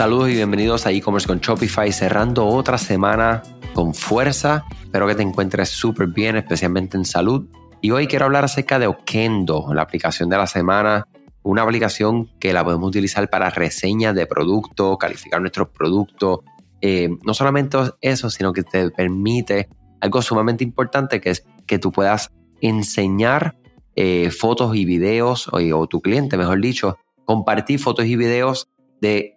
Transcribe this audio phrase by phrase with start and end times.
[0.00, 3.42] Saludos y bienvenidos a e-commerce con Shopify, cerrando otra semana
[3.74, 4.64] con fuerza.
[4.82, 7.46] Espero que te encuentres súper bien, especialmente en salud.
[7.82, 11.06] Y hoy quiero hablar acerca de Okendo, la aplicación de la semana.
[11.42, 16.38] Una aplicación que la podemos utilizar para reseñas de productos, calificar nuestros productos.
[16.80, 19.68] Eh, no solamente eso, sino que te permite
[20.00, 22.32] algo sumamente importante que es que tú puedas
[22.62, 23.58] enseñar
[23.96, 26.96] eh, fotos y videos, o, o tu cliente, mejor dicho,
[27.26, 28.70] compartir fotos y videos
[29.02, 29.36] de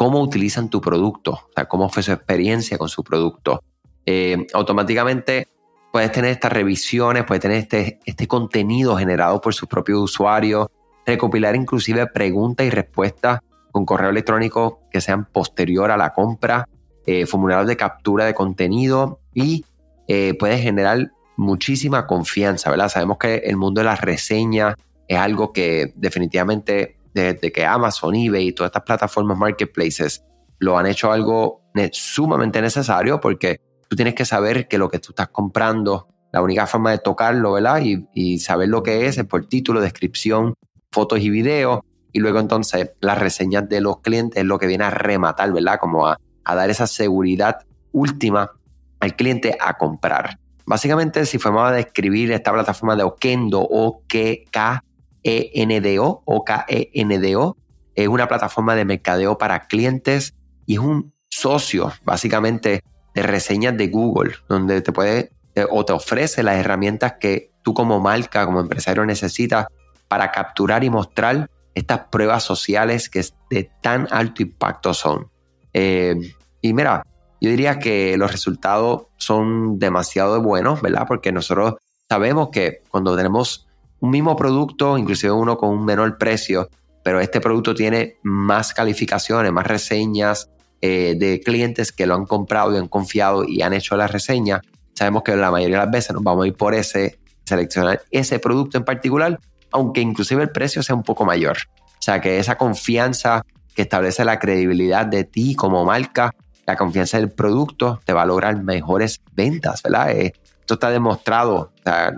[0.00, 3.62] cómo utilizan tu producto, o sea, cómo fue su experiencia con su producto.
[4.06, 5.46] Eh, automáticamente
[5.92, 10.68] puedes tener estas revisiones, puedes tener este, este contenido generado por sus propios usuarios,
[11.04, 13.40] recopilar inclusive preguntas y respuestas
[13.72, 16.66] con correo electrónico que sean posterior a la compra,
[17.04, 19.66] eh, formularios de captura de contenido y
[20.08, 22.88] eh, puedes generar muchísima confianza, ¿verdad?
[22.88, 28.48] Sabemos que el mundo de las reseñas es algo que definitivamente desde que Amazon, eBay
[28.48, 30.24] y todas estas plataformas marketplaces
[30.58, 35.12] lo han hecho algo sumamente necesario porque tú tienes que saber que lo que tú
[35.12, 37.82] estás comprando, la única forma de tocarlo, ¿verdad?
[37.82, 40.54] Y, saber lo que es es por título, descripción,
[40.92, 41.80] fotos y videos.
[42.12, 45.78] Y luego entonces las reseñas de los clientes es lo que viene a rematar, ¿verdad?
[45.80, 47.60] Como a, dar esa seguridad
[47.92, 48.50] última
[48.98, 50.38] al cliente a comprar.
[50.66, 54.82] Básicamente, si fuéramos a describir esta plataforma de Okendo, o K
[55.22, 57.56] ENDO o KENDO.
[57.94, 60.34] Es una plataforma de mercadeo para clientes
[60.66, 62.82] y es un socio, básicamente,
[63.14, 65.32] de reseñas de Google, donde te puede
[65.70, 69.66] o te ofrece las herramientas que tú como marca, como empresario necesitas
[70.08, 75.30] para capturar y mostrar estas pruebas sociales que de tan alto impacto son.
[75.72, 76.16] Eh,
[76.60, 77.04] y mira,
[77.40, 81.06] yo diría que los resultados son demasiado buenos, ¿verdad?
[81.06, 81.76] Porque nosotros
[82.08, 83.68] sabemos que cuando tenemos
[84.00, 86.68] un mismo producto, inclusive uno con un menor precio,
[87.02, 90.50] pero este producto tiene más calificaciones, más reseñas
[90.80, 94.60] eh, de clientes que lo han comprado y han confiado y han hecho la reseña.
[94.94, 98.38] Sabemos que la mayoría de las veces nos vamos a ir por ese, seleccionar ese
[98.38, 99.38] producto en particular,
[99.72, 101.58] aunque inclusive el precio sea un poco mayor.
[101.76, 103.42] O sea que esa confianza
[103.74, 106.34] que establece la credibilidad de ti como marca,
[106.66, 110.12] la confianza del producto, te va a lograr mejores ventas, ¿verdad?
[110.12, 111.72] Eh, esto está demostrado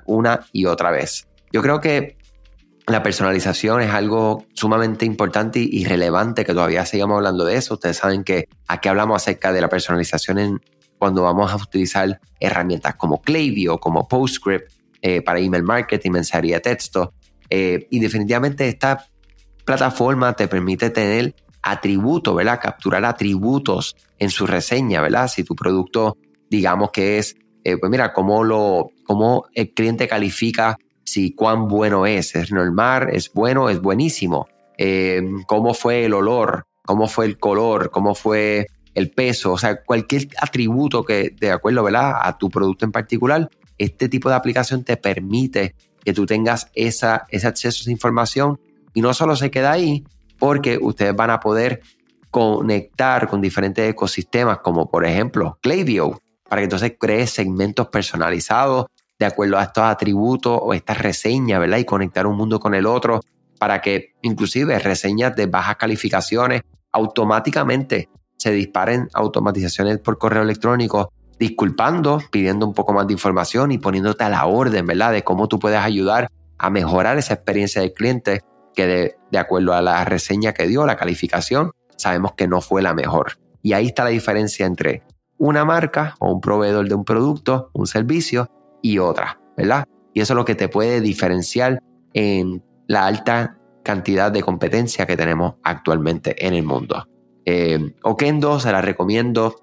[0.06, 1.26] una y otra vez.
[1.52, 2.16] Yo creo que
[2.86, 7.74] la personalización es algo sumamente importante y relevante que todavía sigamos hablando de eso.
[7.74, 10.60] Ustedes saben que aquí hablamos acerca de la personalización en,
[10.98, 17.12] cuando vamos a utilizar herramientas como Klaviyo, como PostScript eh, para email marketing, mensajería texto.
[17.50, 19.06] Eh, y definitivamente esta
[19.64, 22.60] plataforma te permite tener atributos, ¿verdad?
[22.60, 25.28] Capturar atributos en su reseña, ¿verdad?
[25.28, 26.16] Si tu producto,
[26.50, 30.76] digamos que es, eh, pues mira, cómo, lo, cómo el cliente califica
[31.12, 32.34] si cuán bueno es.
[32.34, 34.48] Es normal, es bueno, es buenísimo.
[34.78, 39.82] Eh, cómo fue el olor, cómo fue el color, cómo fue el peso, o sea,
[39.82, 42.14] cualquier atributo que, de acuerdo ¿verdad?
[42.22, 45.74] a tu producto en particular, este tipo de aplicación te permite
[46.04, 48.60] que tú tengas esa, ese acceso a esa información
[48.92, 50.04] y no solo se queda ahí,
[50.38, 51.80] porque ustedes van a poder
[52.30, 58.86] conectar con diferentes ecosistemas, como por ejemplo Klaviyo, para que entonces crees segmentos personalizados
[59.18, 61.78] de acuerdo a estos atributos o estas reseñas, ¿verdad?
[61.78, 63.20] Y conectar un mundo con el otro
[63.58, 72.20] para que inclusive reseñas de bajas calificaciones automáticamente se disparen automatizaciones por correo electrónico disculpando,
[72.30, 75.12] pidiendo un poco más de información y poniéndote a la orden, ¿verdad?
[75.12, 78.42] De cómo tú puedes ayudar a mejorar esa experiencia del cliente
[78.74, 82.82] que de, de acuerdo a la reseña que dio, la calificación, sabemos que no fue
[82.82, 83.38] la mejor.
[83.62, 85.02] Y ahí está la diferencia entre
[85.38, 88.48] una marca o un proveedor de un producto, un servicio,
[88.82, 89.86] y otra, ¿verdad?
[90.12, 91.82] Y eso es lo que te puede diferenciar
[92.12, 97.06] en la alta cantidad de competencia que tenemos actualmente en el mundo.
[97.44, 99.56] Eh, Okendo se la recomiendo.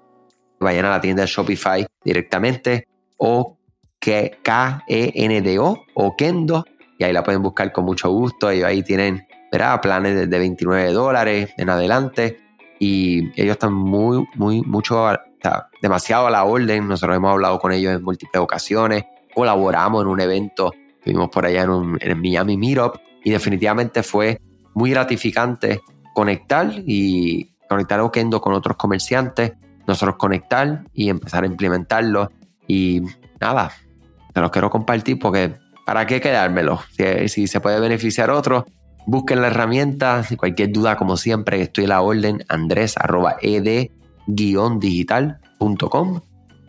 [0.58, 2.86] Vayan a la tienda de Shopify directamente
[3.16, 3.58] o
[3.98, 6.64] que K-E-N-D-O, Okendo,
[6.98, 8.50] y ahí la pueden buscar con mucho gusto.
[8.50, 9.80] Ellos ahí tienen ¿verdad?
[9.80, 12.38] planes de 29 dólares en adelante
[12.78, 15.06] y ellos están muy, muy, mucho
[15.82, 16.88] demasiado a la orden.
[16.88, 19.04] Nosotros hemos hablado con ellos en múltiples ocasiones,
[19.40, 24.38] colaboramos en un evento, estuvimos por allá en, un, en Miami Meetup y definitivamente fue
[24.74, 25.80] muy gratificante
[26.14, 29.54] conectar y conectar Okendo con otros comerciantes,
[29.86, 32.30] nosotros conectar y empezar a implementarlo.
[32.68, 33.00] Y
[33.40, 33.72] nada,
[34.34, 35.56] te los quiero compartir porque
[35.86, 36.78] ¿para qué quedármelo?
[37.26, 38.66] Si, se puede beneficiar otro,
[39.06, 40.22] busquen la herramienta.
[40.36, 42.94] Cualquier duda, como siempre, estoy a la orden, andrés
[43.40, 46.20] ed-digital.com.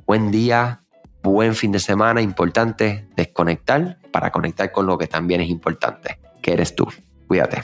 [0.08, 0.81] Buen día,
[1.24, 6.54] buen fin de semana, importante desconectar para conectar con lo que también es importante, que
[6.54, 6.88] eres tú.
[7.28, 7.64] Cuídate.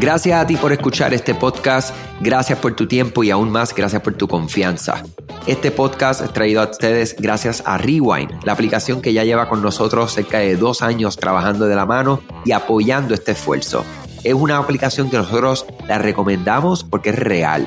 [0.00, 4.02] Gracias a ti por escuchar este podcast, gracias por tu tiempo y aún más gracias
[4.02, 5.02] por tu confianza.
[5.46, 9.62] Este podcast es traído a ustedes gracias a Rewind, la aplicación que ya lleva con
[9.62, 13.84] nosotros cerca de dos años trabajando de la mano y apoyando este esfuerzo.
[14.24, 17.66] Es una aplicación que nosotros la recomendamos porque es real